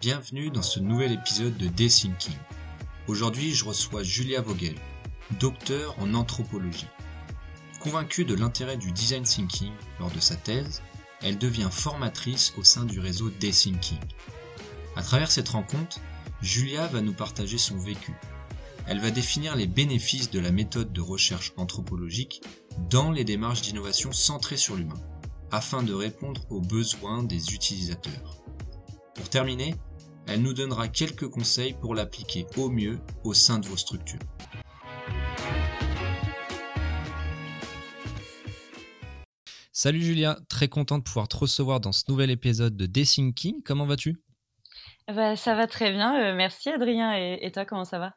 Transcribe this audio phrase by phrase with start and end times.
[0.00, 2.32] Bienvenue dans ce nouvel épisode de Thinking.
[3.08, 4.76] Aujourd'hui, je reçois Julia Vogel,
[5.40, 6.86] docteur en anthropologie.
[7.80, 10.82] Convaincue de l'intérêt du design thinking lors de sa thèse,
[11.20, 13.98] elle devient formatrice au sein du réseau Thinking.
[14.94, 15.98] À travers cette rencontre,
[16.42, 18.14] Julia va nous partager son vécu.
[18.86, 22.40] Elle va définir les bénéfices de la méthode de recherche anthropologique
[22.88, 25.02] dans les démarches d'innovation centrées sur l'humain,
[25.50, 28.44] afin de répondre aux besoins des utilisateurs.
[29.16, 29.74] Pour terminer,
[30.28, 34.20] elle nous donnera quelques conseils pour l'appliquer au mieux au sein de vos structures.
[39.72, 43.62] Salut Julia, très content de pouvoir te recevoir dans ce nouvel épisode de Thinking.
[43.62, 44.16] Comment vas-tu?
[45.06, 47.14] Bah, Ça va très bien, euh, merci Adrien.
[47.14, 48.14] Et, toi, comment ça va?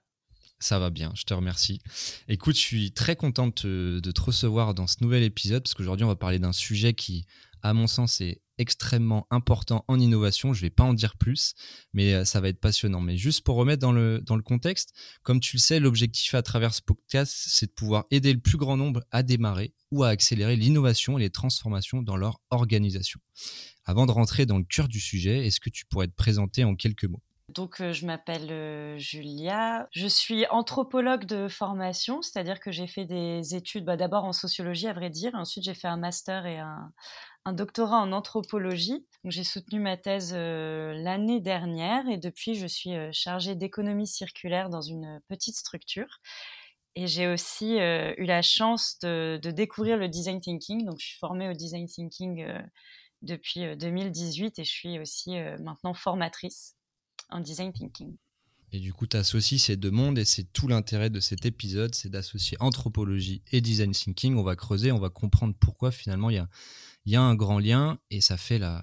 [0.62, 1.82] Ça va bien, je te remercie.
[2.28, 6.10] Écoute, je suis très content de te recevoir dans ce nouvel épisode parce qu'aujourd'hui, on
[6.10, 7.26] va parler d'un sujet qui,
[7.62, 10.54] à mon sens, est extrêmement important en innovation.
[10.54, 11.56] Je ne vais pas en dire plus,
[11.94, 13.02] mais euh, ça va être passionnant.
[13.02, 16.44] Mais juste pour remettre dans le, dans le contexte, comme tu le sais, l'objectif à
[16.44, 20.10] travers ce podcast, c'est de pouvoir aider le plus grand nombre à démarrer ou à
[20.10, 23.20] accélérer l'innovation et les transformations dans leur organisation.
[23.84, 26.76] Avant de rentrer dans le cœur du sujet, est-ce que tu pourrais te présenter en
[26.76, 27.24] quelques mots?
[27.54, 29.88] Donc, euh, je m'appelle euh, Julia.
[29.92, 34.88] Je suis anthropologue de formation, c'est-à-dire que j'ai fait des études, bah, d'abord en sociologie,
[34.88, 35.34] à vrai dire.
[35.36, 36.92] Ensuite, j'ai fait un master et un,
[37.54, 39.06] doctorat en anthropologie.
[39.26, 44.82] J'ai soutenu ma thèse euh, l'année dernière et depuis, je suis chargée d'économie circulaire dans
[44.82, 46.20] une petite structure.
[46.96, 50.86] Et j'ai aussi eu la chance de, découvrir le design thinking.
[50.86, 52.46] Donc, je suis formée au design thinking
[53.22, 56.76] depuis 2018 et je suis aussi maintenant formatrice
[57.32, 58.16] en design thinking.
[58.74, 61.94] Et du coup, tu associes ces deux mondes et c'est tout l'intérêt de cet épisode,
[61.94, 64.36] c'est d'associer anthropologie et design thinking.
[64.36, 66.46] On va creuser, on va comprendre pourquoi finalement il
[67.06, 68.82] y a un grand lien et ça fait la,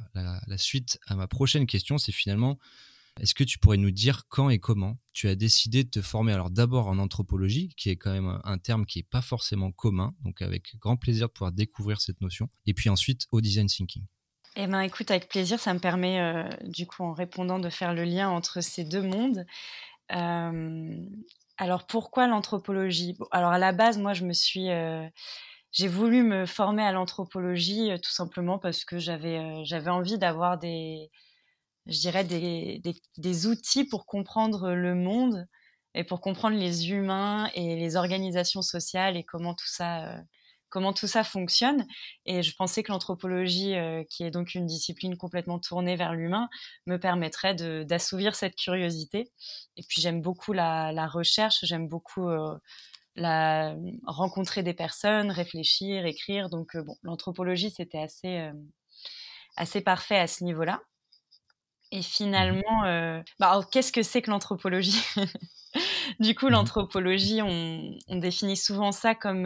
[0.58, 2.58] suite à ma prochaine question, c'est finalement,
[3.18, 6.32] est-ce que tu pourrais nous dire quand et comment tu as décidé de te former?
[6.32, 10.14] Alors d'abord en anthropologie, qui est quand même un terme qui n'est pas forcément commun,
[10.22, 14.04] donc avec grand plaisir de pouvoir découvrir cette notion, et puis ensuite au design thinking.
[14.60, 17.94] Eh bien écoute, avec plaisir, ça me permet euh, du coup en répondant de faire
[17.94, 19.46] le lien entre ces deux mondes.
[20.12, 20.96] Euh,
[21.58, 23.16] alors pourquoi l'anthropologie?
[23.30, 24.70] Alors à la base, moi je me suis...
[24.70, 25.06] Euh,
[25.72, 31.10] j'ai voulu me former à l'anthropologie tout simplement parce que j'avais j'avais envie d'avoir des
[31.86, 32.82] je dirais des,
[33.18, 35.46] des, outils pour comprendre le monde
[35.94, 40.16] et pour comprendre les humains et les organisations sociales et comment tout ça
[40.68, 41.86] comment tout ça fonctionne.
[42.26, 43.74] Et je pensais que l'anthropologie
[44.10, 46.48] qui est donc une discipline complètement tournée vers l'humain
[46.86, 49.30] me permettrait d'assouvir cette curiosité.
[49.76, 52.28] Et puis j'aime beaucoup la, la recherche j'aime beaucoup
[53.18, 53.74] la,
[54.06, 56.48] rencontrer des personnes, réfléchir, écrire.
[56.48, 58.52] Donc, euh, bon, l'anthropologie, c'était assez, euh,
[59.56, 60.80] assez parfait à ce niveau-là.
[61.90, 65.02] Et finalement, euh, bah, qu'est-ce que c'est que l'anthropologie?
[66.18, 69.44] Du coup, mmh l'anthropologie, on, définit souvent ça comme,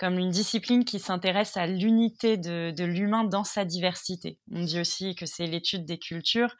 [0.00, 4.38] comme une discipline qui s'intéresse à l'unité de, l'humain dans sa diversité.
[4.50, 6.56] On dit aussi que c'est l'étude des cultures.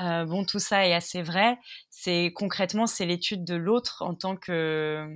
[0.00, 1.58] Euh, bon, tout ça est assez vrai.
[1.90, 5.06] C'est concrètement, c'est l'étude de l'autre en tant que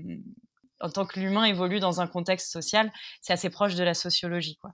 [0.80, 2.92] en tant que l'humain évolue dans un contexte social.
[3.20, 4.70] C'est assez proche de la sociologie, quoi.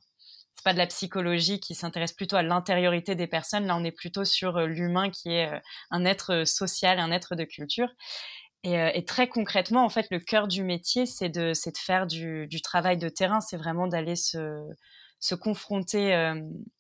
[0.56, 3.66] C'est pas de la psychologie qui s'intéresse plutôt à l'intériorité des personnes.
[3.66, 5.58] Là, on est plutôt sur euh, l'humain qui est euh,
[5.91, 7.88] un être social, un être de culture.
[8.65, 12.61] Et, très concrètement, en fait, le cœur du métier, c'est de, de faire du, du
[12.62, 13.41] travail de terrain.
[13.41, 14.69] C'est vraiment d'aller se
[15.23, 16.34] se confronter, euh,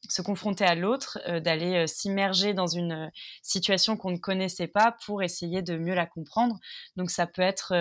[0.08, 3.08] se confronter à l'autre, euh, d'aller euh, s'immerger dans une
[3.40, 6.58] situation qu'on ne connaissait pas pour essayer de mieux la comprendre.
[6.96, 7.72] Donc ça peut être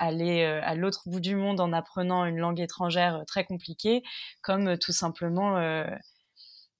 [0.00, 4.02] aller à l'autre bout du monde en apprenant une langue étrangère très compliquée,
[4.42, 5.60] comme tout simplement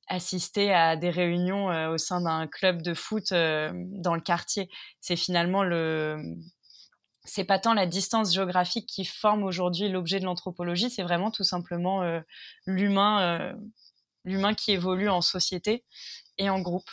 [0.09, 4.69] assister à des réunions au sein d'un club de foot dans le quartier.
[5.01, 6.17] C'est finalement le
[7.25, 11.45] c'est pas tant la distance géographique qui forme aujourd'hui l'objet de l'anthropologie, c'est vraiment tout
[11.45, 12.21] simplement euh,
[12.67, 13.53] l'humain, euh,
[14.25, 15.85] l'humain qui évolue en société
[16.39, 16.89] et en groupe.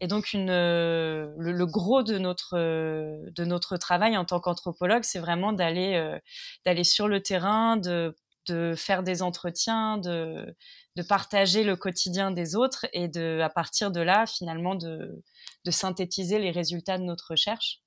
[0.00, 5.52] Et donc euh, le, gros de notre de notre travail en tant qu'anthropologue, c'est vraiment
[5.52, 6.18] d'aller
[6.64, 8.16] d'aller sur le terrain, de
[8.48, 10.56] de faire des entretiens, de,
[10.96, 15.22] de partager le quotidien des autres et de, à partir de là, finalement, de,
[15.66, 17.80] de synthétiser les résultats de notre recherche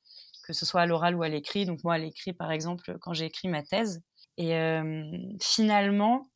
[0.44, 1.66] que ce soit à l'oral ou à l'écrit.
[1.66, 4.02] Donc moi, à l'écrit, par exemple, quand j'ai écrit ma thèse.
[4.38, 4.56] Et
[5.42, 6.28] finalement,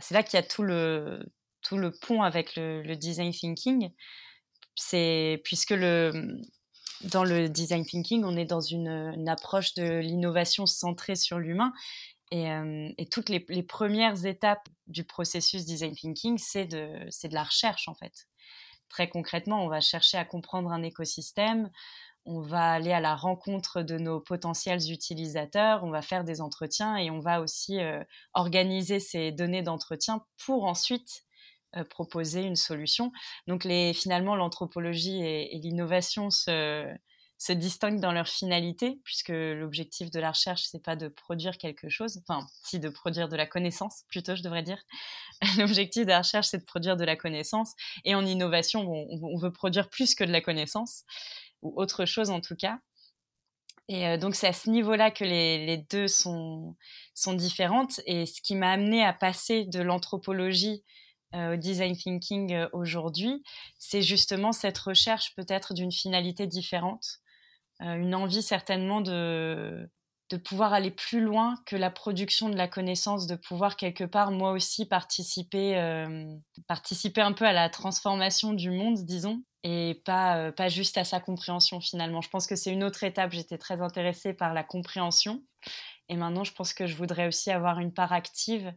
[0.00, 1.20] c'est là qu'il y a tout le,
[1.62, 3.90] tout le pont avec le, design thinking.
[4.74, 6.40] C'est puisque le,
[7.04, 11.72] dans le design thinking, on est dans une, approche de l'innovation centrée sur l'humain.
[12.30, 17.94] Et, toutes les, premières étapes du processus design thinking, c'est de, de la recherche en
[17.94, 18.28] fait
[18.88, 21.70] Très concrètement, on va chercher à comprendre un écosystème,
[22.28, 26.96] on va aller à la rencontre de nos potentiels utilisateurs, on va faire des entretiens
[26.96, 28.04] et on va aussi euh,
[28.34, 31.24] organiser ces données d'entretien pour ensuite
[31.76, 33.12] euh, proposer une solution.
[33.46, 36.94] Donc les, finalement, l'anthropologie et, l'innovation se,
[37.50, 42.20] distinguent dans leur finalité, puisque l'objectif de la recherche, c'est pas de produire quelque chose,
[42.26, 44.82] enfin, si de produire de la connaissance, plutôt, je devrais dire.
[45.56, 47.74] L'objectif de la recherche, c'est de produire de la connaissance,
[48.04, 51.04] et en innovation, on veut produire plus que de la connaissance
[51.62, 52.78] ou autre chose en tout cas.
[53.88, 56.76] Et euh, donc c'est à ce niveau-là que les, deux sont,
[57.14, 58.00] sont différentes.
[58.06, 60.84] Et ce qui m'a amené à passer de l'anthropologie
[61.34, 63.42] euh, au design thinking euh, aujourd'hui,
[63.78, 67.20] c'est justement cette recherche peut-être d'une finalité différente,
[67.80, 69.88] une envie certainement de,
[70.30, 74.32] de pouvoir aller plus loin que la production de la connaissance, de pouvoir quelque part
[74.32, 75.80] moi aussi participer,
[76.66, 81.04] participer un peu à la transformation du monde, disons, et pas, euh, pas juste à
[81.04, 82.20] sa compréhension finalement.
[82.20, 83.32] Je pense que c'est une autre étape.
[83.32, 85.42] J'étais très intéressée par la compréhension.
[86.08, 88.72] Et maintenant, je pense que je voudrais aussi avoir une part active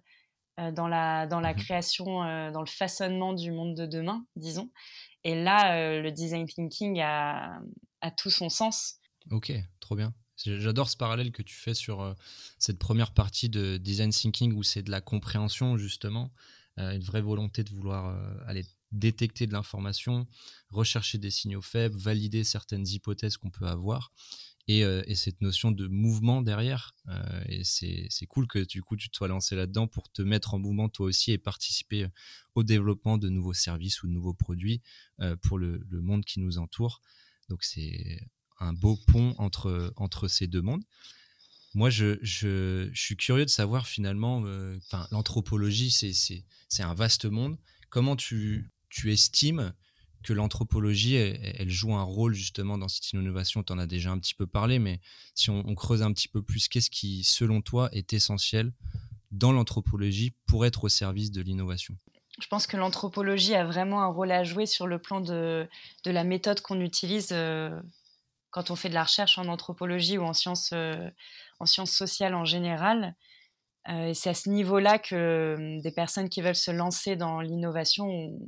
[0.60, 4.26] euh, dans la, dans la mmh création, euh, dans le façonnement du monde de demain,
[4.36, 4.72] disons.
[5.24, 7.60] Et là, le design thinking a,
[8.02, 8.96] a, tout son sens.
[9.30, 10.16] Ok, trop bien.
[10.36, 12.16] J'adore ce parallèle que tu fais sur
[12.58, 16.32] cette première partie de design thinking où c'est de la compréhension, justement,
[16.78, 18.18] une vraie volonté de vouloir
[18.48, 20.28] aller détecter de l'information,
[20.70, 24.12] rechercher des signaux faibles, valider certaines hypothèses qu'on peut avoir.
[24.68, 26.96] Et, euh, cette notion de mouvement derrière.
[27.08, 30.54] Euh, et c'est cool que du coup tu te sois lancé là-dedans pour te mettre
[30.54, 32.08] en mouvement toi aussi et participer
[32.56, 34.82] au développement de nouveaux services ou de nouveaux produits
[35.20, 37.02] euh, pour le, monde qui nous entoure.
[37.50, 38.28] Donc c'est
[38.60, 40.84] un beau pont entre, entre ces deux mondes.
[41.74, 44.44] Moi, je, je, je suis curieux de savoir finalement,
[45.12, 47.58] l'anthropologie, c'est un vaste monde.
[47.90, 49.74] Comment tu, tu estimes
[50.24, 53.64] que l'anthropologie, elle, joue un rôle justement dans cette innovation?
[53.64, 55.00] Tu en as déjà un petit peu parlé, mais
[55.34, 58.72] si on, creuse un petit peu plus, qu'est-ce qui, selon toi, est essentiel
[59.32, 61.96] dans l'anthropologie pour être au service de l'innovation?
[62.40, 65.68] Je pense que l'anthropologie a vraiment un rôle à jouer sur le plan de,
[66.06, 67.72] de la méthode qu'on utilise euh,
[68.52, 71.10] quand on fait de la recherche en anthropologie ou en sciences, euh,
[71.66, 73.16] sociales en général.
[73.90, 78.40] Euh, c'est à ce niveau-là que des personnes qui veulent se lancer dans l'innovation ont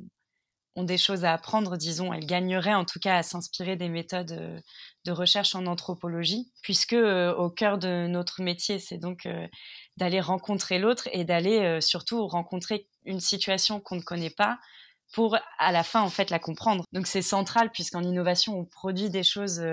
[0.82, 4.60] des choses à apprendre, disons, elles gagneraient en tout cas à s'inspirer des méthodes euh,
[5.06, 9.48] de recherche en anthropologie, puisque euh, au cœur de notre métier, c'est donc euh,
[9.98, 14.58] d'aller rencontrer l'autre et d'aller surtout rencontrer une situation qu'on ne connaît pas
[15.14, 16.86] pour à la fin en fait la comprendre.
[16.92, 19.64] Donc c'est central puisqu'en innovation on produit des choses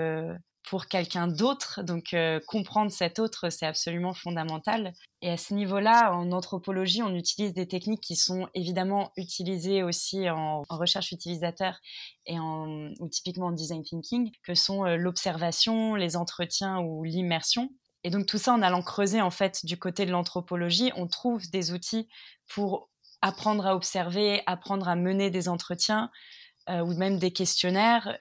[0.63, 1.81] pour quelqu'un d'autre.
[1.83, 4.93] Donc euh, comprendre cet autre, c'est absolument fondamental.
[5.21, 10.29] Et à ce niveau-là, en anthropologie, on utilise des techniques qui sont évidemment utilisées aussi
[10.29, 11.79] en, recherche utilisateur
[12.25, 17.69] et ou typiquement en design thinking, que sont euh, l'observation, les entretiens ou l'immersion.
[18.03, 21.49] Et donc tout ça, en allant creuser en fait du côté de l'anthropologie, on trouve
[21.51, 22.07] des outils
[22.47, 22.89] pour
[23.21, 26.09] apprendre à observer, apprendre à mener des entretiens
[26.69, 28.17] euh, ou même des questionnaires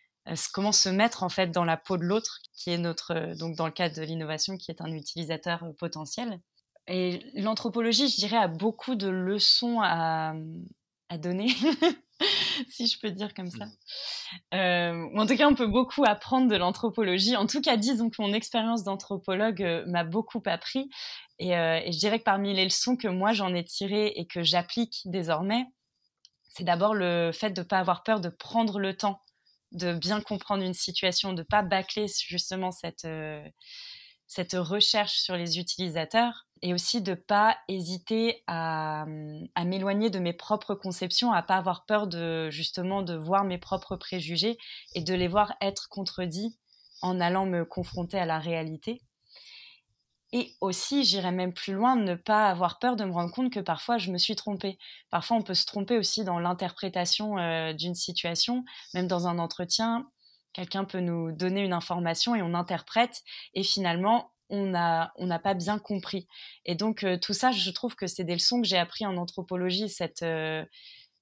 [0.52, 3.56] comment se mettre en fait dans la peau de l'autre, qui est notre, euh, donc
[3.56, 6.40] dans le cadre de l'innovation, qui est un utilisateur euh, potentiel.
[6.86, 10.34] Et l'anthropologie, je dirais, a beaucoup de leçons à,
[11.18, 11.48] donner,
[12.70, 13.66] si je peux dire comme ça.
[14.54, 17.36] Euh, en tout cas, on peut beaucoup apprendre de l'anthropologie.
[17.36, 20.88] En tout cas, disons que mon expérience d'anthropologue m'a beaucoup appris.
[21.38, 24.42] Et, et, je dirais que parmi les leçons que moi j'en ai tirées et que
[24.42, 25.66] j'applique désormais,
[26.48, 29.20] c'est d'abord le fait de ne pas avoir peur de prendre le temps
[29.72, 33.42] de bien comprendre une situation, de pas bâcler justement cette, euh,
[34.26, 39.06] cette recherche sur les utilisateurs et aussi de pas hésiter à,
[39.54, 43.58] à m'éloigner de mes propres conceptions, à pas avoir peur de justement de voir mes
[43.58, 44.58] propres préjugés
[44.94, 46.58] et de les voir être contredits
[47.02, 49.00] en allant me confronter à la réalité.
[50.32, 53.58] Et aussi, j'irais même plus loin, ne pas avoir peur de me rendre compte que
[53.60, 54.78] parfois je me suis trompée.
[55.10, 60.08] Parfois, on peut se tromper aussi dans l'interprétation euh, d'une situation, même dans un entretien.
[60.52, 63.22] Quelqu'un peut nous donner une information et on interprète,
[63.54, 66.26] et finalement, on n'a pas bien compris.
[66.64, 69.16] Et donc, euh, tout ça, je trouve que c'est des leçons que j'ai appris en
[69.16, 70.64] anthropologie, cette, euh,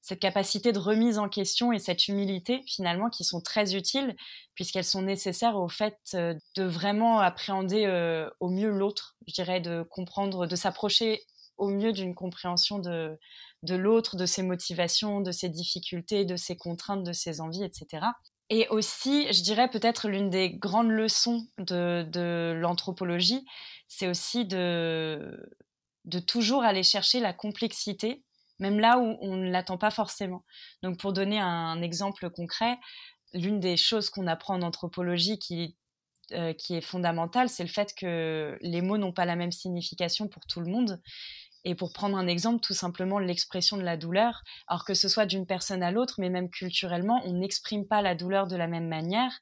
[0.08, 4.16] cette capacité de remise en question et cette humilité finalement qui sont très utiles
[4.54, 9.60] puisqu'elles sont nécessaires au fait euh, de vraiment appréhender euh, au mieux l'autre, je dirais,
[9.60, 11.26] de comprendre, de s'approcher
[11.58, 13.18] au mieux d'une compréhension de,
[13.62, 18.06] de l'autre, de ses motivations, de ses difficultés, de ses contraintes, de ses envies, etc.
[18.48, 23.44] Et aussi, je dirais peut-être l'une des grandes leçons de, de l'anthropologie,
[23.88, 25.52] c'est aussi de,
[26.06, 28.22] de toujours aller chercher la complexité
[28.58, 30.44] même là où on ne l'attend pas forcément.
[30.82, 32.78] Donc pour donner un exemple concret,
[33.34, 35.76] l'une des choses qu'on apprend en anthropologie qui,
[36.32, 40.28] euh, qui est fondamentale, c'est le fait que les mots n'ont pas la même signification
[40.28, 41.00] pour tout le monde
[41.68, 45.26] et pour prendre un exemple, tout simplement l'expression de la douleur, alors que ce soit
[45.26, 48.88] d'une personne à l'autre, mais même culturellement, on n'exprime pas la douleur de la même
[48.88, 49.38] manière.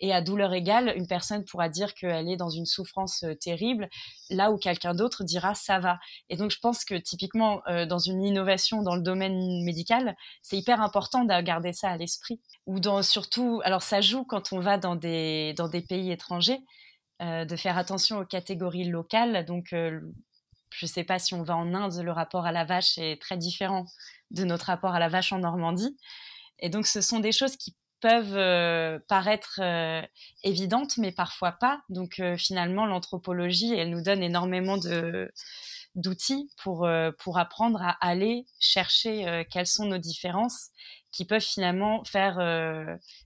[0.00, 3.88] Et à douleur égale, une personne pourra dire qu'elle est dans une souffrance euh, terrible,
[4.28, 6.00] là où quelqu'un d'autre dira ça va.
[6.28, 10.56] Et donc je pense que typiquement euh, dans une innovation dans le domaine médical, c'est
[10.56, 12.40] hyper important de garder ça à l'esprit.
[12.66, 16.58] Ou dans surtout, alors ça joue quand on va dans des dans des pays étrangers.
[17.20, 19.44] Euh, de faire attention aux catégories locales.
[19.44, 19.74] Donc,
[20.70, 23.20] je ne sais pas si on va en Inde, le rapport à la vache est
[23.20, 23.86] très différent
[24.30, 25.96] de notre rapport à la vache en Normandie.
[26.60, 30.02] Et donc, ce sont des choses qui peuvent euh, paraître euh,
[30.44, 31.82] évidentes, mais parfois pas.
[31.88, 35.30] Donc, euh, finalement, l'anthropologie, elle nous donne énormément de
[35.94, 40.68] d'outils pour, pour apprendre à aller chercher quelles sont nos différences
[41.10, 42.36] qui peuvent finalement faire,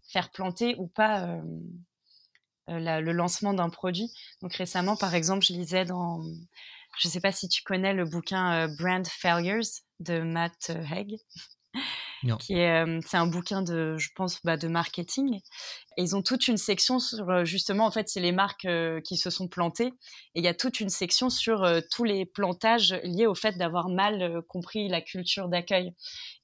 [0.08, 1.38] faire planter ou pas
[2.68, 4.11] le lancement d'un produit.
[4.40, 6.22] Donc récemment, par exemple, je lisais dans,
[6.99, 9.62] je ne sais pas si tu connais le bouquin euh, Brand Failures
[10.00, 11.16] de Matt euh, Haig.
[12.22, 12.37] Non.
[12.37, 15.40] Qui est, euh, c'est un bouquin de, je pense, bah, de marketing.
[15.96, 18.68] Et ils ont toute une section sur, justement, en fait, c'est les marques
[19.04, 19.92] qui se sont plantées.
[20.34, 23.88] Et il y a toute une section sur tous les plantages liés au fait d'avoir
[23.88, 25.94] mal compris la culture d'accueil.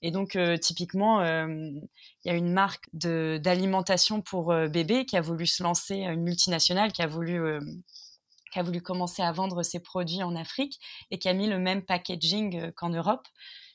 [0.03, 1.81] Et donc, typiquement, il
[2.25, 6.91] y a une marque de, d'alimentation pour bébés qui a voulu se lancer, une multinationale
[6.91, 7.41] qui a voulu
[8.51, 10.79] qui a voulu commencer à vendre ses produits en Afrique
[11.11, 13.27] et qui a mis le même packaging euh, qu'en Europe.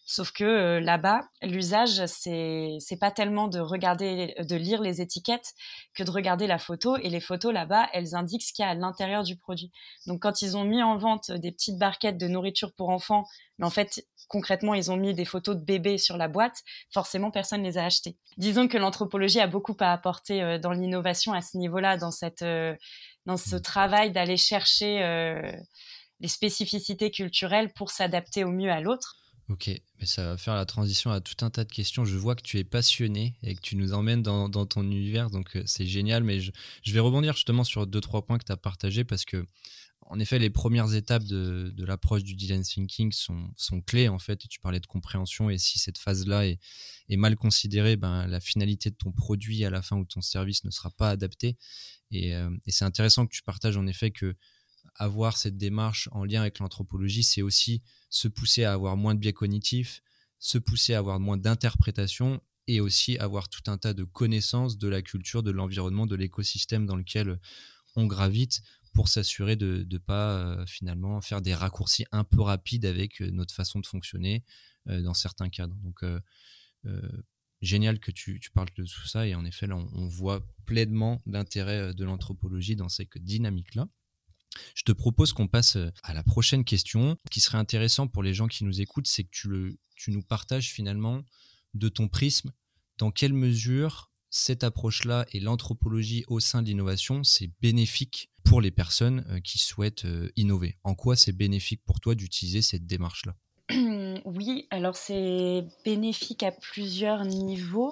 [0.06, 5.54] Sauf que euh, là-bas, l'usage, c'est pas tellement de regarder, de lire les étiquettes
[5.96, 6.98] que de regarder la photo.
[6.98, 9.72] Et les photos là-bas, elles indiquent ce qu'il y a à l'intérieur du produit.
[10.06, 13.26] Donc, quand ils ont mis en vente des petites barquettes de nourriture pour enfants,
[13.60, 17.32] mais en fait, concrètement, ils ont mis des photos de bébés sur la boîte, forcément,
[17.32, 18.18] personne ne les a achetées.
[18.38, 22.44] Disons que l'anthropologie a beaucoup à apporter euh, dans l'innovation à ce niveau-là, dans cette
[23.26, 25.52] dans ce travail d'aller chercher euh,
[26.20, 29.18] les spécificités culturelles pour s'adapter au mieux à l'autre.
[29.50, 32.06] Ok, mais ça va faire la transition à tout un tas de questions.
[32.06, 35.58] Je vois que tu es passionné et que tu nous emmènes dans, ton univers, donc
[35.58, 36.24] euh, c'est génial.
[36.24, 36.52] Mais je,
[36.94, 39.46] vais rebondir justement sur deux, trois points que tu as partagés parce que,
[40.14, 44.46] en effet, les premières étapes de, l'approche du design thinking sont, clés en fait.
[44.46, 46.60] Et tu parlais de compréhension et si cette phase-là est,
[47.18, 50.70] mal considérée, ben, la finalité de ton produit à la fin ou ton service ne
[50.70, 51.58] sera pas adaptée.
[52.14, 54.36] Euh, et, c'est intéressant que tu partages en effet que
[54.98, 59.20] avoir cette démarche en lien avec l'anthropologie, c'est aussi se pousser à avoir moins de
[59.20, 60.04] biais cognitifs,
[60.38, 64.88] se pousser à avoir moins d'interprétation et aussi avoir tout un tas de connaissances de
[64.88, 67.40] la culture, de l'environnement, de l'écosystème dans lequel
[67.96, 68.62] on gravite
[68.94, 73.32] pour s'assurer de ne pas euh, finalement faire des raccourcis un peu rapides avec euh,
[73.32, 74.44] notre façon de fonctionner
[74.86, 75.78] dans certains cadres.
[75.82, 76.04] Donc
[77.64, 79.26] génial que tu, parles de tout ça.
[79.26, 83.88] Et en effet, là, on, voit pleinement l'intérêt euh, de l'anthropologie dans cette dynamique-là.
[84.76, 87.18] Je te propose qu'on passe euh, à la prochaine question.
[87.26, 90.72] Ce qui serait intéressant pour les gens qui nous écoutent, c'est que tu nous partages
[90.72, 91.24] finalement
[91.74, 92.52] de ton prisme
[92.98, 98.72] dans quelle mesure cette approche-là et l'anthropologie au sein de l'innovation, c'est bénéfique pour les
[98.72, 100.78] personnes euh, qui souhaitent innover.
[100.84, 103.36] En quoi c'est bénéfique pour toi d'utiliser cette démarche-là?
[104.26, 107.92] Oui, alors c'est bénéfique à plusieurs niveaux.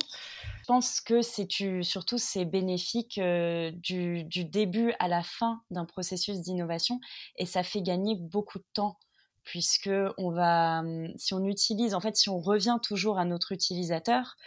[0.61, 1.47] Je pense que c'est
[1.83, 6.99] surtout c'est bénéfique euh, du, début à la fin d'un processus d'innovation
[7.37, 8.97] et ça fait gagner beaucoup de temps
[9.43, 10.83] puisque on va,
[11.17, 14.37] si on utilise, en fait, si on revient toujours à notre utilisateur,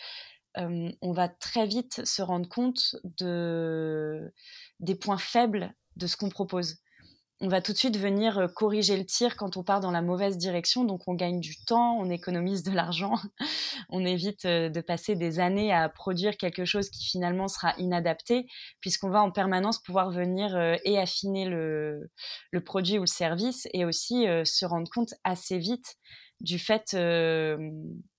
[0.57, 4.33] on va très vite se rendre compte de,
[4.81, 6.77] des points faibles de ce qu'on propose
[7.41, 10.39] on va tout de suite venir corriger le tir quand on part dans la mauvaise
[10.39, 10.85] direction.
[10.85, 13.17] Donc on gagne du temps, on économise de l'argent,
[13.91, 18.47] on évite de passer des années à produire quelque chose qui finalement sera inadapté,
[18.81, 22.09] puisqu'on va en permanence pouvoir venir et affiner le,
[22.65, 25.97] produit ou le service et aussi se rendre compte assez vite
[26.41, 26.97] du fait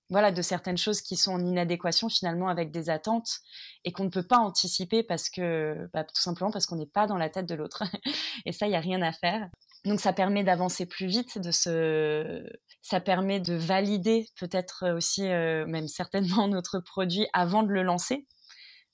[0.08, 3.40] voilà, de certaines choses qui sont en inadéquation finalement avec des attentes
[3.84, 7.06] et qu'on ne peut pas anticiper parce que, bah, tout simplement parce qu'on n'est pas
[7.06, 7.82] dans la tête de l'autre.
[8.46, 9.48] et ça, il n'y a rien à faire.
[9.84, 12.44] Donc ça permet d'avancer plus vite, de se,
[12.82, 18.26] ça permet de valider peut-être aussi, euh, même certainement notre produit avant de le lancer.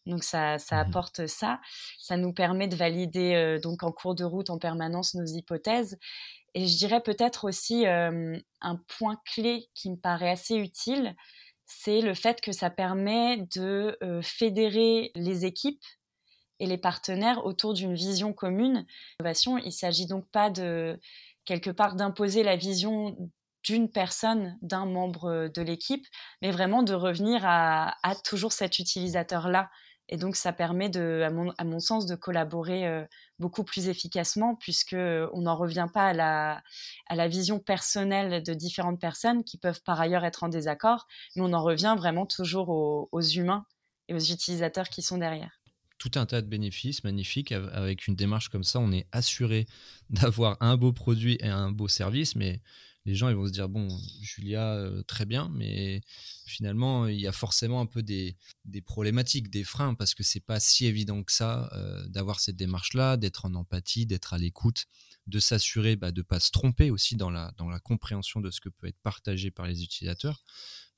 [0.07, 1.61] Donc ça, ça mmh apporte ça.
[1.99, 5.99] Ça nous permet de valider euh, donc en cours de route en permanence nos hypothèses
[6.55, 11.17] et je dirais peut-être aussi un point clé qui me paraît assez utile,
[11.65, 15.83] c'est le fait que ça permet de fédérer les équipes
[16.61, 18.87] et les partenaires autour d'une vision commune.
[19.21, 20.99] Il ne s'agit donc pas de
[21.45, 23.17] quelque part d'imposer la vision
[23.65, 26.07] d'une personne, d'un membre de l'équipe,
[26.41, 27.95] mais vraiment de revenir à,
[28.25, 29.71] toujours cet utilisateur-là.
[30.09, 31.23] Et donc, ça permet, de,
[31.59, 33.07] à, mon, sens, de collaborer
[33.39, 36.63] beaucoup plus efficacement, puisqu'on n'en revient pas à la,
[37.09, 41.43] à la vision personnelle de différentes personnes qui peuvent par ailleurs être en désaccord, mais
[41.43, 43.65] on en revient vraiment toujours aux humains
[44.09, 45.63] et aux utilisateurs qui sont derrière
[46.03, 47.53] tout un tas de bénéfices magnifiques.
[47.53, 49.67] Avec une démarche comme ça, on est assuré
[50.11, 52.61] d'avoir un beau produit et un beau service, mais
[53.05, 53.89] les gens ils vont se dire bon
[54.21, 56.01] Julia euh, très bien mais
[56.47, 58.37] finalement il y a forcément un peu des,
[58.87, 62.95] problématiques des freins parce que c'est pas si évident que ça euh, d'avoir cette démarche
[62.95, 64.87] là d'être en empathie d'être à l'écoute
[65.27, 68.51] de s'assurer bah, de ne pas se tromper aussi dans la, dans la compréhension de
[68.51, 70.43] ce que peut être partagé par les utilisateurs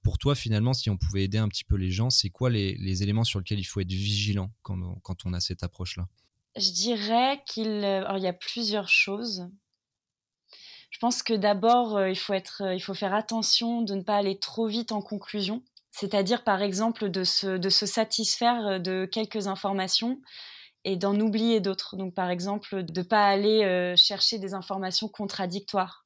[0.04, 3.02] pour toi, finalement, si on pouvait aider un petit peu les gens, c'est quoi les,
[3.02, 6.06] éléments sur lesquels il faut être vigilant quand, on, a cette approche-là?
[6.56, 9.48] Je dirais qu'il euh, y a plusieurs choses.
[10.94, 14.14] Je pense que d'abord, euh, il, faut euh, il faut faire attention de ne pas
[14.14, 15.64] aller trop vite en conclusion.
[15.90, 20.20] C'est-à-dire, par exemple, de se, de se satisfaire de quelques informations
[20.84, 21.96] et d'en oublier d'autres.
[21.96, 26.04] Donc, par exemple, de ne pas aller chercher des informations contradictoires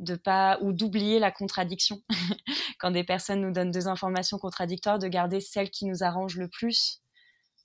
[0.00, 2.02] de pas ou d'oublier la contradiction
[2.80, 6.48] quand des personnes nous donnent deux informations contradictoires de garder celle qui nous arrange le
[6.48, 7.02] plus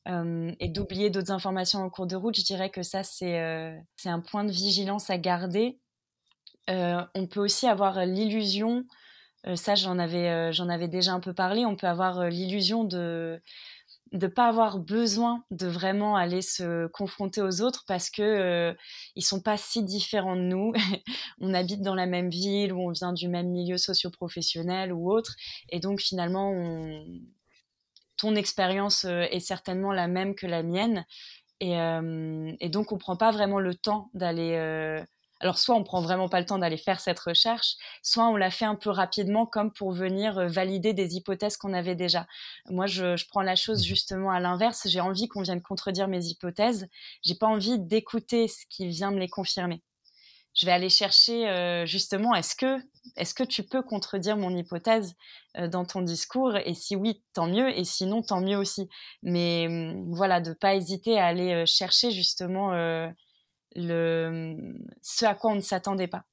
[0.08, 3.76] euh, et d'oublier d'autres informations en cours de route je dirais que ça c'est euh,
[4.04, 5.85] un point de vigilance à garder euh,
[6.68, 8.86] on peut aussi avoir l'illusion
[9.56, 13.40] ça j'en avais avais déjà un peu parlé on peut avoir l'illusion de
[14.12, 18.74] de pas avoir besoin de vraiment aller se confronter aux autres parce que euh,
[19.16, 20.74] ils sont pas si différents de nous.
[21.42, 25.36] on habite dans la même ville ou on vient du même milieu socio-professionnel ou autre,
[25.70, 26.54] et donc finalement,
[28.18, 31.06] ton expérience euh, est certainement la même que la mienne,
[31.60, 35.06] et, euh, et donc on prend pas vraiment le temps d'aller
[35.40, 38.52] alors soit on prend vraiment pas le temps d'aller faire cette recherche, soit on la
[38.52, 42.26] fait un peu rapidement comme pour venir euh, valider des hypothèses qu'on avait déjà.
[42.70, 44.88] Moi, je, prends la chose mmh justement à l'inverse.
[44.88, 46.88] J'ai envie qu'on vienne contredire mes hypothèses.
[47.24, 49.82] J'ai pas envie d'écouter ce qui vient me les confirmer.
[50.54, 52.78] Je vais aller chercher euh, justement est-ce que
[53.18, 55.16] est-ce que tu peux contredire mon hypothèse
[55.58, 56.56] euh, dans ton discours?
[56.58, 57.78] Et si oui, tant mieux.
[57.78, 58.90] Et sinon, tant mieux aussi.
[59.22, 62.72] Mais mmh, voilà, de pas hésiter à aller chercher justement
[63.76, 66.26] ce à quoi on ne s'attendait pas.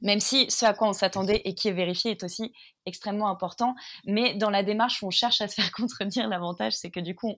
[0.00, 2.52] Même si ce à quoi on s'attendait et qui est vérifié est aussi
[2.86, 3.74] extrêmement important.
[4.04, 7.14] Mais dans la démarche où on cherche à se faire contredire, l'avantage, c'est que du
[7.14, 7.34] coup,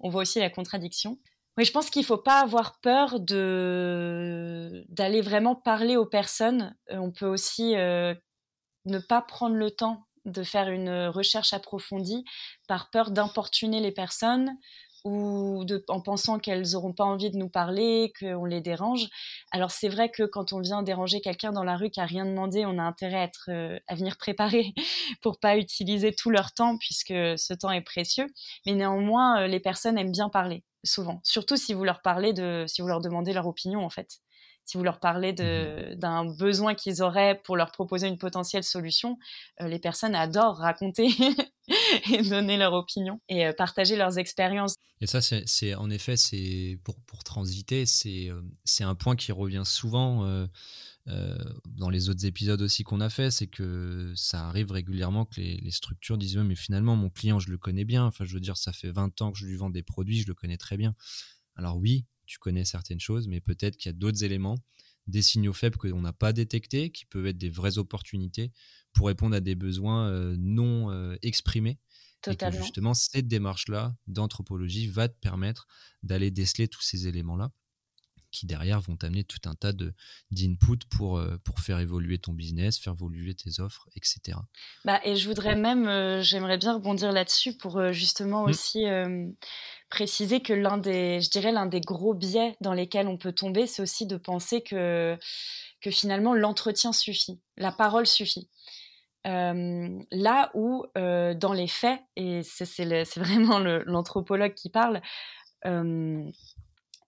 [0.00, 1.18] on, voit aussi la contradiction.
[1.56, 6.74] Oui, je pense qu'il ne faut pas avoir peur de d'aller vraiment parler aux personnes.
[6.90, 8.14] Euh, on peut aussi euh,
[8.86, 12.24] ne pas prendre le temps de faire une recherche approfondie
[12.68, 14.56] par peur d'importuner les personnes,
[15.04, 19.08] ou de, en pensant qu'elles n'auront pas envie de nous parler, qu'on les dérange.
[19.50, 22.24] Alors c'est vrai que quand on vient déranger quelqu'un dans la rue qui a rien
[22.24, 24.72] demandé, on a intérêt à, être, euh, à venir préparer
[25.22, 28.26] pour pas utiliser tout leur temps puisque ce temps est précieux.
[28.66, 32.64] Mais néanmoins, euh, les personnes aiment bien parler souvent, surtout si vous leur parlez de,
[32.66, 34.18] si vous leur demandez leur opinion en fait
[34.64, 39.18] si vous leur parlez mmh d'un besoin qu'ils auraient pour leur proposer une potentielle solution,
[39.60, 41.08] euh, les personnes adorent raconter
[42.12, 44.74] et donner leur opinion et euh, partager leurs expériences.
[45.00, 49.32] Et ça, c'est en effet, c'est pour, pour transiter, c'est euh, c'est un point qui
[49.32, 50.46] revient souvent.
[51.06, 55.70] dans les autres épisodes aussi qu'on a fait, c'est que ça arrive régulièrement que les,
[55.72, 58.72] structures disent mais finalement mon client je le connais bien, enfin je veux dire ça
[58.72, 60.92] fait 20 ans que je lui vends des produits, je le connais très bien.
[61.56, 64.56] Alors oui, tu connais certaines choses, mais peut-être qu'il y a d'autres éléments,
[65.06, 68.52] des signaux faibles qu'on n'a pas détectés, qui peuvent être des vraies opportunités
[68.94, 71.78] pour répondre à des besoins euh, non euh, exprimés.
[72.22, 72.56] Totalement.
[72.56, 75.66] Et que justement, cette démarche-là d'anthropologie va te permettre
[76.02, 77.50] d'aller déceler tous ces éléments-là
[78.32, 79.94] qui derrière vont t'amener tout un tas de
[80.30, 84.38] d'input pour euh, pour faire évoluer ton business, faire évoluer tes offres, etc.
[84.84, 88.50] Bah et je voudrais même, j'aimerais bien rebondir là-dessus pour justement mmh.
[88.50, 88.84] aussi
[89.92, 93.66] préciser que l'un des, je dirais l'un des gros biais dans lesquels on peut tomber,
[93.66, 95.18] c'est aussi de penser que,
[95.82, 98.48] que finalement l'entretien suffit, la parole suffit.
[99.26, 105.02] Euh, là où, euh, dans les faits, et c'est vraiment l'anthropologue qui parle,
[105.66, 106.24] euh,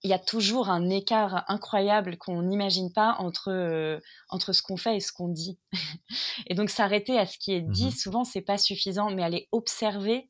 [0.05, 4.97] il y a toujours un écart incroyable qu'on n'imagine pas entre, entre ce qu'on fait
[4.97, 5.57] et ce qu'on dit.
[6.47, 9.47] et donc s'arrêter à ce qui est dit, mmh souvent, c'est pas suffisant, mais aller
[9.51, 10.29] observer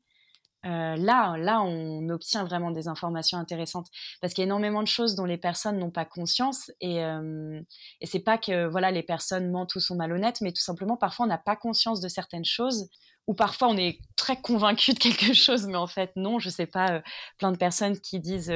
[0.66, 3.88] euh, là, là, on obtient vraiment des informations intéressantes
[4.20, 7.60] parce qu'il y a énormément de choses dont les personnes n'ont pas conscience et, euh,
[8.00, 11.26] et c'est pas que voilà les personnes mentent ou sont malhonnêtes, mais tout simplement parfois
[11.26, 12.88] on n'a pas conscience de certaines choses
[13.28, 16.66] ou parfois on est très convaincu de quelque chose, mais en fait non, je sais
[16.66, 17.00] pas, euh,
[17.38, 18.52] plein de personnes qui disent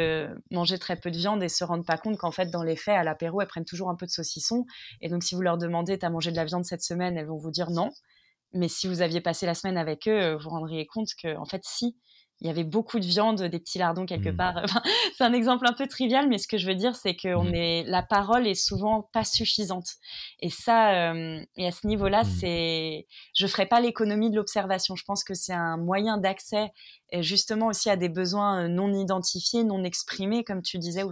[0.50, 2.96] manger très peu de viande et se rendent pas compte qu'en fait dans les faits
[2.96, 4.66] à l'apéro elles prennent toujours un peu de saucisson
[5.00, 7.38] et donc si vous leur demandez t'as mangé de la viande cette semaine, elles vont
[7.38, 7.92] vous dire non.
[8.52, 11.36] Mais si vous aviez passé la semaine avec eux, euh, vous vous rendriez compte que,
[11.36, 11.96] en fait, si,
[12.40, 14.36] il y avait beaucoup de viande, des petits lardons quelque mmh.
[14.36, 14.64] part.
[15.16, 17.54] c'est un exemple un peu trivial, mais ce que je veux dire, c'est que mmh.
[17.54, 19.86] est, la parole est souvent pas suffisante.
[20.40, 22.30] Et ça, euh, et à ce niveau-là, mmh.
[22.40, 24.96] c'est, je ferai pas l'économie de l'observation.
[24.96, 26.72] Je pense que c'est un moyen d'accès,
[27.18, 31.02] justement aussi à des besoins euh, non identifiés, non exprimés, comme tu disais.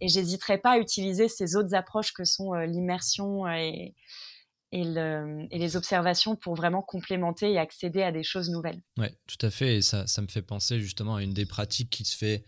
[0.00, 3.94] Et j'hésiterai pas à utiliser ces autres approches que sont l'immersion et
[4.72, 8.82] et, les observations pour vraiment complémenter et accéder à des choses nouvelles.
[8.98, 9.76] Oui, tout à fait.
[9.76, 12.44] Et ça, ça me fait penser justement à une des pratiques qui se fait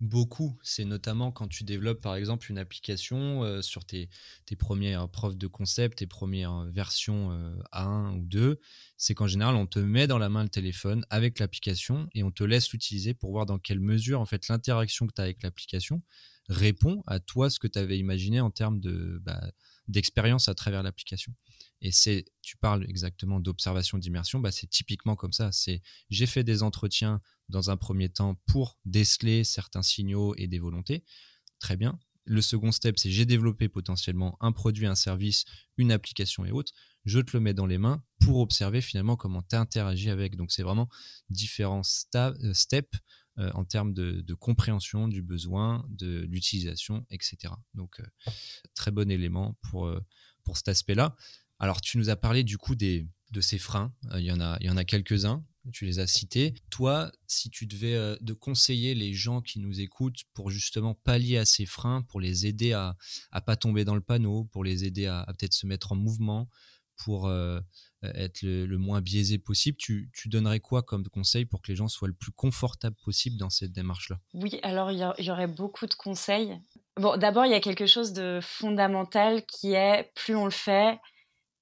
[0.00, 0.56] beaucoup.
[0.62, 4.08] C'est notamment quand tu développes par exemple une application euh, sur tes,
[4.46, 7.30] tes, premières preuves de concept, tes premières versions
[7.72, 8.60] A1 euh, ou 2.
[8.96, 12.30] C'est qu'en général, on te met dans la main le téléphone avec l'application et on
[12.30, 15.42] te laisse l'utiliser pour voir dans quelle mesure en fait l'interaction que tu as avec
[15.42, 16.02] l'application
[16.48, 19.40] répond à toi ce que tu avais imaginé en termes de, bah,
[19.86, 21.32] d'expérience à travers l'application.
[21.80, 25.52] Et c'est, tu parles exactement d'observation d'immersion, bah c'est typiquement comme ça.
[25.52, 30.58] C'est, j'ai fait des entretiens dans un premier temps pour déceler certains signaux et des
[30.58, 31.04] volontés.
[31.60, 31.98] Très bien.
[32.24, 35.44] Le second step, c'est j'ai développé potentiellement un produit, un service,
[35.78, 36.72] une application et autres.
[37.06, 40.36] Je te le mets dans les mains pour observer finalement comment tu interagis avec.
[40.36, 40.90] Donc c'est vraiment
[41.30, 41.80] différents
[42.16, 42.98] euh, steps
[43.38, 47.54] euh, en termes de, compréhension du besoin, de l'utilisation, etc.
[47.72, 48.30] Donc euh,
[48.74, 49.90] très bon élément pour,
[50.44, 51.16] pour cet aspect-là.
[51.58, 53.92] Alors, tu nous as parlé du coup des, de ces freins.
[54.12, 55.44] Euh, il y en a, il y en a quelques-uns.
[55.72, 56.54] Tu les as cités.
[56.70, 61.36] Toi, si tu devais euh, de conseiller les gens qui nous écoutent pour justement pallier
[61.36, 62.96] à ces freins, pour les aider à
[63.34, 66.48] ne pas tomber dans le panneau, pour les aider à, peut-être se mettre en mouvement,
[66.96, 67.60] pour euh,
[68.02, 71.86] être le, moins biaisé possible, tu, tu, donnerais quoi comme conseil pour que les gens
[71.86, 74.18] soient le plus confortables possible dans cette démarche-là?
[74.34, 76.58] Oui, alors il y, y, aurait beaucoup de conseils.
[76.96, 80.98] Bon, d'abord, il y a quelque chose de fondamental qui est plus on le fait,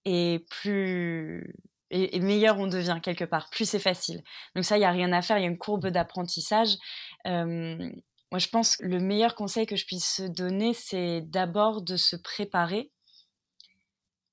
[0.07, 1.53] et plus
[1.91, 4.23] et, meilleur on devient quelque part, plus c'est facile.
[4.55, 6.77] Donc ça, il n'y a rien à faire, il y a une courbe d'apprentissage.
[7.25, 12.17] moi, je pense que le meilleur conseil que je puisse donner, c'est d'abord de se
[12.17, 12.91] préparer,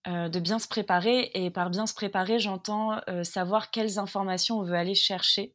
[0.07, 1.31] de bien se préparer.
[1.35, 5.53] Et par bien se préparer, j'entends savoir quelles informations on veut aller chercher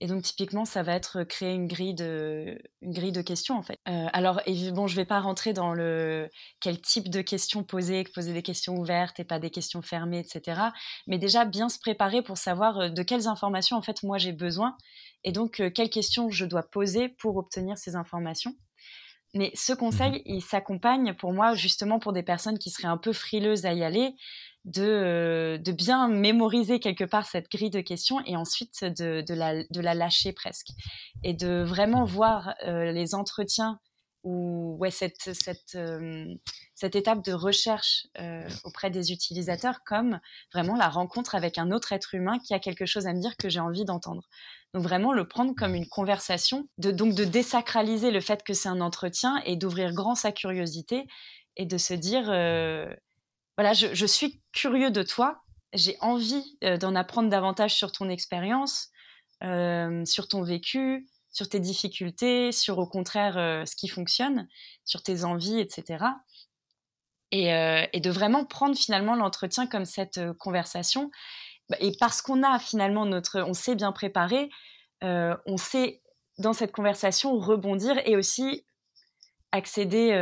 [0.00, 3.62] et donc typiquement, ça va être créer une grille de, une grille de questions en
[3.62, 3.78] fait.
[3.88, 6.28] Euh, alors évidemment, je ne vais pas rentrer dans le
[6.60, 10.60] quel type de questions poser, poser des questions ouvertes et pas des questions fermées, etc.
[11.06, 14.76] Mais déjà bien se préparer pour savoir de quelles informations en fait moi j'ai besoin
[15.24, 18.54] et donc euh, quelles questions je dois poser pour obtenir ces informations.
[19.34, 22.96] Mais ce conseil, mmh il s'accompagne pour moi justement pour des personnes qui seraient un
[22.96, 24.14] peu frileuses à y aller,
[24.66, 29.62] de, de bien mémoriser quelque part cette grille de questions et ensuite de, de, la,
[29.62, 30.68] de la lâcher presque.
[31.22, 33.78] Et de vraiment voir euh, les entretiens
[34.24, 36.26] ou ouais, cette, cette, euh,
[36.74, 40.18] cette étape de recherche euh, auprès des utilisateurs comme
[40.52, 43.36] vraiment la rencontre avec un autre être humain qui a quelque chose à me dire
[43.36, 44.26] que j'ai envie d'entendre.
[44.74, 48.68] Donc vraiment le prendre comme une conversation, de, donc de désacraliser le fait que c'est
[48.68, 51.06] un entretien et d'ouvrir grand sa curiosité
[51.54, 52.28] et de se dire
[53.56, 55.42] voilà, je, suis curieux de toi,
[55.72, 58.90] j'ai envie euh, d'en apprendre davantage sur ton expérience,
[59.42, 64.46] euh, sur ton vécu, sur tes difficultés, sur au contraire euh, ce qui fonctionne,
[64.84, 66.04] sur tes envies, etc.
[67.32, 71.10] Et, et de vraiment prendre finalement l'entretien comme cette conversation.
[71.68, 74.48] Bah, et parce qu'on a finalement notre, on s'est bien préparé,
[75.02, 76.02] on sait
[76.38, 78.64] dans cette conversation rebondir et aussi
[79.50, 80.12] accéder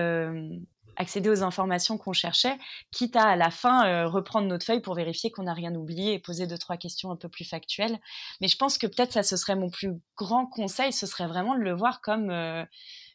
[0.97, 2.57] accéder aux informations qu'on cherchait,
[2.91, 6.13] quitte à à la fin euh, reprendre notre feuille pour vérifier qu'on n'a rien oublié
[6.15, 7.99] et poser deux trois questions un peu plus factuelles.
[8.41, 11.55] Mais je pense que peut-être ça ce serait mon plus grand conseil, ce serait vraiment
[11.55, 12.65] de le voir comme euh,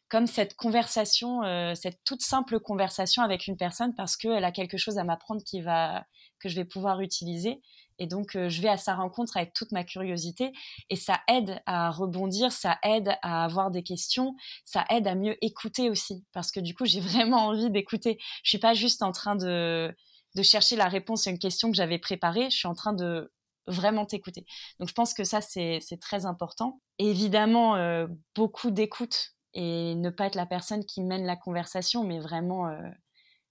[0.10, 4.78] comme cette conversation, euh, cette toute simple conversation avec une personne parce qu'elle a quelque
[4.78, 6.04] chose à m'apprendre qui va
[6.40, 7.62] que je vais pouvoir utiliser
[8.00, 10.54] et donc, euh, je vais à sa rencontre avec toute ma curiosité
[10.90, 15.36] et ça aide à rebondir, ça aide à avoir des questions, ça aide à mieux
[15.44, 18.18] écouter aussi parce que du coup, j'ai vraiment envie d'écouter.
[18.44, 19.94] Je suis pas juste en train de,
[20.36, 23.32] de chercher la réponse à une question que j'avais préparée, je suis en train de
[23.68, 24.46] vraiment t'écouter.
[24.80, 26.82] Donc, je pense que ça, c'est très important.
[26.98, 32.20] évidemment, euh, beaucoup d'écoute et ne pas être la personne qui mène la conversation, mais
[32.20, 32.90] vraiment, euh,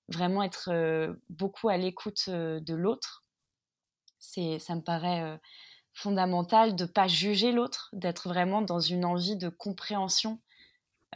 [0.08, 0.70] vraiment être
[1.28, 3.24] beaucoup à l'écoute de l'autre
[4.18, 5.38] c'est, ça me paraît
[5.94, 10.40] fondamentale de pas juger l'autre, d'être vraiment dans une envie de compréhension,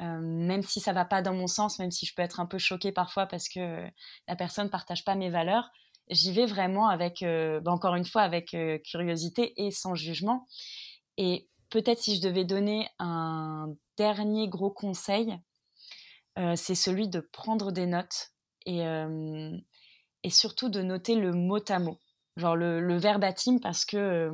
[0.01, 2.59] même si ça va pas dans mon sens, même si je peux être un peu
[2.59, 3.87] choquée parfois parce que
[4.27, 5.71] la personne partage pas mes valeurs.
[6.09, 10.49] J'y vais vraiment avec, bah, encore une fois, avec curiosité et sans jugement.
[11.17, 15.39] Et peut-être si je devais donner un dernier gros conseil,
[16.57, 18.33] c'est celui de prendre des notes
[18.67, 18.83] et
[20.31, 22.01] surtout de noter le mot à mot
[22.37, 24.33] genre le, verbatim, parce que,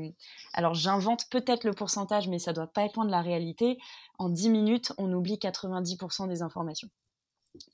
[0.55, 3.79] alors j'invente peut-être le pourcentage, mais ça doit pas être loin de la réalité.
[4.19, 6.89] En 10 minutes, on oublie 90% des informations.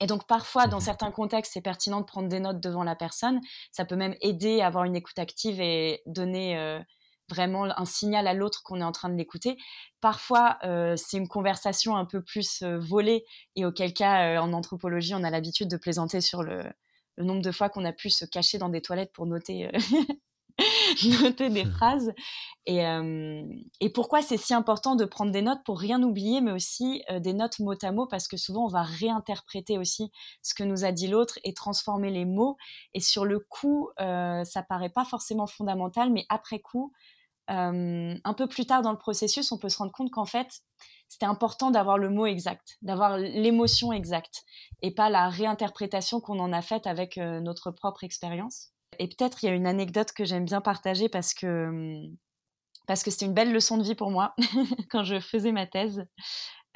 [0.01, 3.41] Et donc parfois, dans certains contextes, c'est pertinent de prendre des notes devant la personne.
[3.71, 6.81] Ça peut même aider à avoir une écoute active et donner
[7.29, 9.59] vraiment un signal à l'autre qu'on est en train de l'écouter.
[10.01, 10.59] Parfois,
[10.97, 15.69] c'est une conversation un peu plus volée et auquel cas, en anthropologie, on a l'habitude
[15.69, 16.63] de plaisanter sur le,
[17.17, 19.79] le nombre de fois qu'on a pu se cacher dans des toilettes pour noter, euh,
[21.23, 22.13] noter des phrases.
[22.67, 23.43] Et, euh,
[23.81, 27.21] et pourquoi c'est si important de prendre des notes pour rien oublier, mais aussi euh,
[27.21, 30.11] des notes mot à mot, parce que souvent on va réinterpréter aussi
[30.43, 32.57] ce que nous a dit l'autre et transformer les mots.
[32.95, 36.93] Et sur le coup, ça paraît pas forcément fondamental, mais après coup,
[37.49, 40.63] un peu plus tard dans le processus, on peut se rendre compte qu'en fait,
[41.15, 44.43] c'était important d'avoir le mot exact, d'avoir l'émotion exacte
[44.83, 48.73] et pas la réinterprétation qu'on en a faite avec euh, notre propre expérience.
[48.99, 52.17] Et peut-être il y a une anecdote que j'aime bien partager parce que hum,
[52.89, 54.35] parce que c'était une belle leçon de vie pour moi
[54.91, 56.05] quand je faisais ma thèse.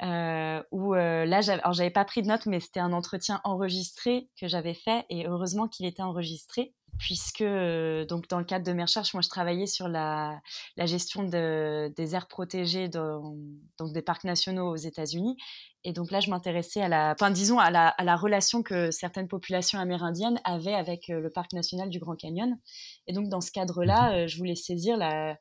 [0.03, 4.29] Euh, où euh, là, alors j'avais pas pris de notes, mais c'était un entretien enregistré
[4.39, 8.73] que j'avais fait et heureusement qu'il était enregistré puisque euh, donc dans le cadre de
[8.73, 10.41] mes recherches, moi je travaillais sur la,
[10.77, 15.37] gestion des aires protégées donc des parcs nationaux aux États-Unis.
[15.85, 19.79] Et donc là, je m'intéressais à la, enfin disons à la, relation que certaines populations
[19.79, 22.59] amérindiennes avaient avec le parc national du Grand Canyon.
[23.07, 25.37] Et donc dans ce cadre-là, mmh euh, je voulais saisir la,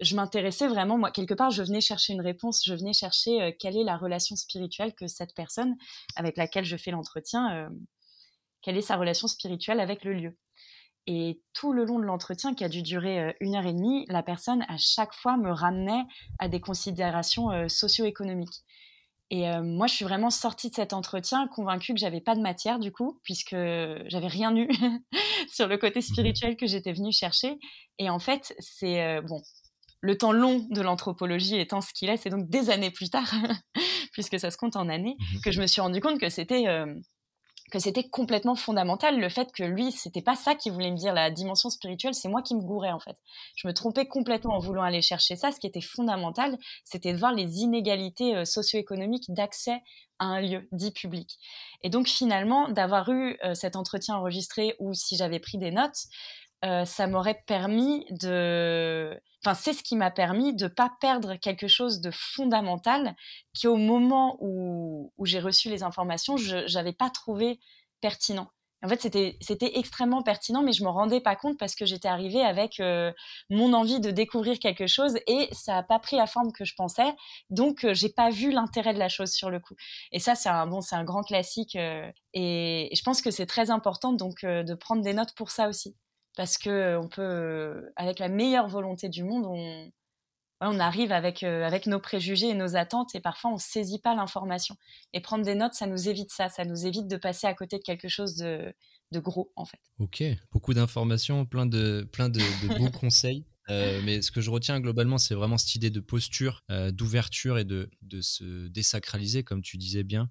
[0.00, 3.78] je m'intéressais vraiment, moi quelque part, je venais chercher une réponse, je venais chercher quelle
[3.78, 5.74] est la relation spirituelle que cette personne
[6.16, 7.70] avec laquelle je fais l'entretien,
[8.60, 10.36] quelle est sa relation spirituelle avec le lieu.
[11.10, 14.04] Et tout le long de l'entretien, qui a dû durer euh, une heure et demie,
[14.10, 16.04] la personne, à chaque fois, me ramenait
[16.38, 18.62] à des considérations euh, socio-économiques.
[19.30, 22.42] Et euh, moi, je suis vraiment sortie de cet entretien convaincue que j'avais pas de
[22.42, 24.68] matière, du coup, puisque j'avais rien eu
[25.50, 27.58] sur le côté mmh spirituel que j'étais venue chercher.
[27.98, 29.40] Et en fait, c'est, bon,
[30.00, 33.32] le temps long de l'anthropologie étant ce qu'il est, c'est donc des années plus tard,
[34.12, 36.64] puisque ça se compte en années, mmh que je me suis rendu compte que c'était
[37.70, 41.12] que c'était complètement fondamental le fait que lui c'était pas ça qu'il voulait me dire
[41.12, 43.16] la dimension spirituelle c'est moi qui me gourais en fait.
[43.56, 45.52] Je me trompais complètement en voulant aller chercher ça.
[45.52, 49.82] Ce qui était fondamental c'était de voir les inégalités euh, socio-économiques d'accès
[50.18, 51.38] à un lieu dit public.
[51.82, 56.06] Et donc finalement d'avoir eu euh, cet entretien enregistré ou si j'avais pris des notes
[56.64, 61.68] euh, ça m'aurait permis de enfin c'est ce qui m'a permis de pas perdre quelque
[61.68, 63.14] chose de fondamental
[63.54, 67.60] qui au moment où, j'ai reçu les informations je n'avais pas trouvé
[68.00, 68.48] pertinent.
[68.82, 72.42] En fait c'était extrêmement pertinent mais je me rendais pas compte parce que j'étais arrivée
[72.42, 73.12] avec euh,
[73.50, 76.74] mon envie de découvrir quelque chose et ça a pas pris la forme que je
[76.74, 77.14] pensais.
[77.50, 79.74] Donc euh, j'ai pas vu l'intérêt de la chose sur le coup.
[80.10, 83.70] Et ça c'est un bon un grand classique et, et, je pense que c'est très
[83.70, 85.96] important donc de prendre des notes pour ça aussi
[86.38, 89.90] parce que on peut, avec la meilleure volonté du monde, on,
[90.60, 93.98] on arrive avec, euh, avec nos préjugés et nos attentes et parfois on ne saisit
[93.98, 94.76] pas l'information.
[95.12, 97.78] Et prendre des notes, ça nous évite ça, ça nous évite de passer à côté
[97.78, 98.72] de quelque chose de,
[99.10, 99.80] de gros en fait.
[99.98, 100.22] Ok,
[100.52, 102.40] beaucoup d'informations, plein de, plein de,
[102.78, 103.44] beaux conseils.
[103.68, 107.58] Euh, mais ce que je retiens globalement, c'est vraiment cette idée de posture, euh, d'ouverture
[107.58, 110.30] et de, de se désacraliser, comme tu disais bien.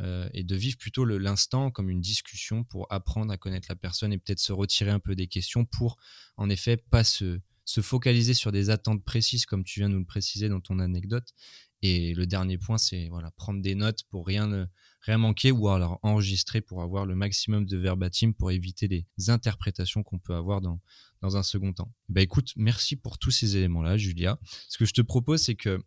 [0.00, 4.12] Euh, et de vivre plutôt l'instant comme une discussion pour apprendre à connaître la personne
[4.12, 5.96] et peut-être se retirer un peu des questions pour,
[6.36, 10.00] en effet, pas se, se focaliser sur des attentes précises comme tu viens de nous
[10.00, 11.34] le préciser dans ton anecdote.
[11.82, 14.68] Et le dernier point, c'est voilà, prendre des notes pour rien,
[15.02, 20.02] rien manquer ou alors enregistrer pour avoir le maximum de verbatim pour éviter les interprétations
[20.02, 20.80] qu'on peut avoir dans,
[21.22, 21.92] dans un second temps.
[22.08, 24.38] Bah écoute, merci pour tous ces éléments-là, Julia.
[24.68, 25.80] Ce que je te propose, c'est que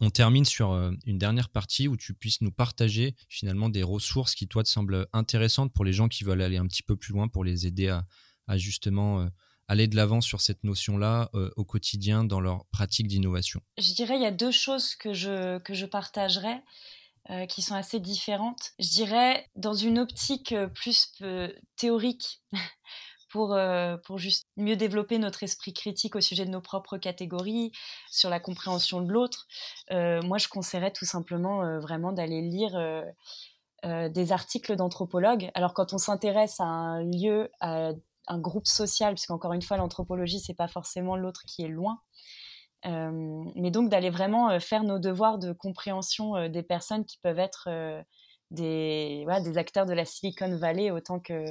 [0.00, 4.34] on termine sur euh, une dernière partie où tu puisses nous partager finalement des ressources
[4.34, 7.12] qui, toi, te semblent intéressantes pour les gens qui veulent aller un petit peu plus
[7.12, 9.28] loin, pour les aider à, justement euh,
[9.66, 13.60] aller de l'avant sur cette notion-là euh, au quotidien dans leur pratique d'innovation.
[13.76, 16.62] Je dirais il y a deux choses que je, que je partagerais.
[17.50, 18.72] qui sont assez différentes.
[18.78, 21.12] Je dirais dans une optique plus
[21.76, 22.40] théorique,
[23.28, 27.72] pour, euh, pour juste mieux développer notre esprit critique au sujet de nos propres catégories,
[28.10, 29.46] sur la compréhension de l'autre.
[29.90, 32.78] Euh, moi, je conseillerais tout simplement euh, vraiment d'aller lire
[33.84, 35.50] des articles d'anthropologues.
[35.54, 37.92] Alors, quand on s'intéresse à un lieu, à
[38.26, 42.00] un groupe social, puisqu'encore une fois, l'anthropologie, c'est pas forcément l'autre qui est loin.
[42.84, 47.68] mais donc d'aller vraiment faire nos devoirs de compréhension des personnes qui peuvent être
[48.50, 51.44] des, des acteurs de la Silicon Valley autant que,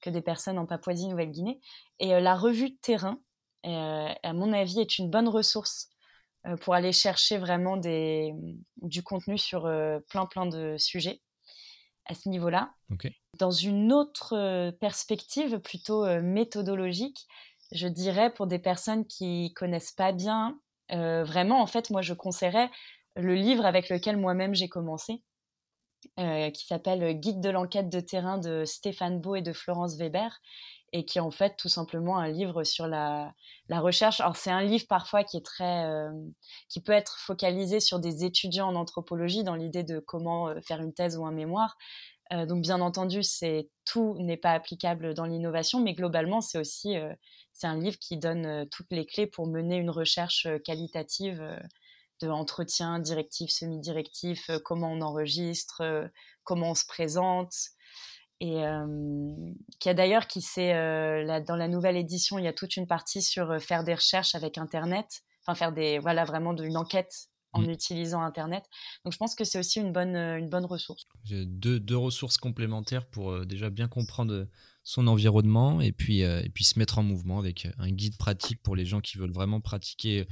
[0.00, 1.60] que des personnes en Papouasie-Nouvelle-Guinée.
[1.98, 3.18] Et la revue de terrain,
[3.64, 5.88] à mon avis, est une bonne ressource
[6.62, 8.32] pour aller chercher vraiment des,
[8.82, 9.62] du contenu sur
[10.08, 11.20] plein plein de sujets
[12.06, 12.72] à ce niveau-là.
[13.38, 17.26] Dans une autre perspective, plutôt méthodologique,
[17.72, 20.58] je dirais pour des personnes qui connaissent pas bien,
[20.90, 22.70] vraiment, en fait, moi, je conseillerais
[23.16, 25.22] le livre avec lequel moi-même j'ai commencé,
[26.16, 30.40] qui s'appelle Guide de l'enquête de terrain de Stéphane Beau et de Florence Weber,
[30.92, 33.34] et qui est en fait tout simplement un livre sur la,
[33.68, 34.20] recherche.
[34.20, 36.10] Alors c'est un livre parfois qui est très, euh,
[36.68, 40.80] qui peut être focalisé sur des étudiants en anthropologie dans l'idée de comment euh, faire
[40.80, 41.76] une thèse ou un mémoire.
[42.32, 46.96] Euh, donc bien entendu, c'est tout n'est pas applicable dans l'innovation, mais globalement c'est aussi
[47.52, 51.42] c'est un livre qui donne toutes les clés pour mener une recherche qualitative
[52.20, 55.82] de entretien, directif, semi-directif, comment on enregistre,
[56.44, 57.54] comment on se présente,
[58.40, 58.62] et
[59.78, 63.22] qui a d'ailleurs qui c'est dans la nouvelle édition il y a toute une partie
[63.22, 65.22] sur faire des recherches avec internet.
[65.46, 67.70] Enfin faire des voilà vraiment une enquête en mmh.
[67.70, 68.64] utilisant internet.
[69.04, 71.06] Donc je pense que c'est aussi une bonne une bonne ressource.
[71.24, 74.46] J'ai deux, deux ressources complémentaires pour déjà bien comprendre
[74.82, 78.76] son environnement et puis et puis se mettre en mouvement avec un guide pratique pour
[78.76, 80.26] les gens qui veulent vraiment pratiquer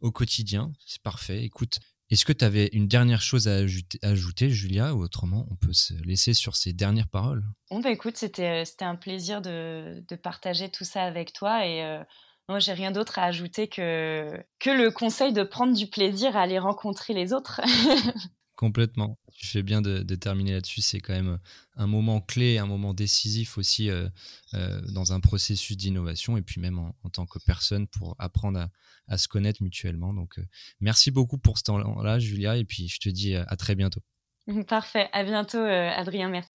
[0.00, 0.72] au quotidien.
[0.86, 1.42] C'est parfait.
[1.42, 3.56] Écoute est-ce que tu avais une dernière chose à
[4.02, 7.42] ajouter, Julia, ou autrement, on peut se laisser sur ces dernières paroles?
[7.70, 11.82] Bon, bah écoute, c'était, euh, un plaisir de, de, partager tout ça avec toi et
[11.82, 12.04] euh,
[12.48, 16.42] moi, j'ai rien d'autre à ajouter que, que le conseil de prendre du plaisir à
[16.42, 17.62] aller rencontrer les autres.
[18.64, 19.18] Complètement.
[19.34, 20.80] Tu fais bien de, terminer là-dessus.
[20.80, 21.38] C'est quand même
[21.76, 24.08] un moment clé, un moment décisif aussi euh,
[24.54, 28.70] euh, dans un processus d'innovation et puis même en, tant que personne pour apprendre
[29.06, 30.14] à, se connaître mutuellement.
[30.14, 30.46] Donc, euh,
[30.80, 32.56] merci beaucoup pour ce temps-là, Julia.
[32.56, 34.00] Et puis, je te dis à très bientôt.
[34.66, 35.10] Parfait.
[35.12, 36.30] À bientôt, Adrien.
[36.30, 36.48] Merci.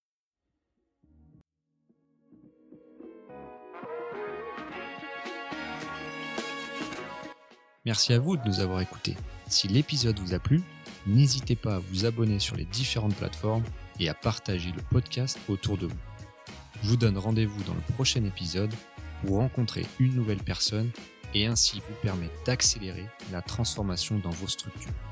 [7.85, 9.15] Merci à vous de nous avoir écoutés.
[9.47, 10.63] Si l'épisode vous a plu,
[11.07, 13.63] n'hésitez pas à vous abonner sur les différentes plateformes
[13.99, 15.97] et à partager le podcast autour de vous.
[16.83, 18.73] Je vous donne rendez-vous dans le prochain épisode
[19.21, 20.91] pour rencontrer une nouvelle personne
[21.33, 25.08] et ainsi vous permettre d'accélérer la transformation dans vos structures.